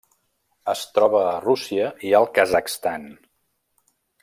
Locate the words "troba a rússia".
0.95-1.91